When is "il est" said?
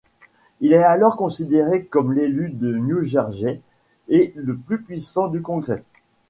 0.61-0.81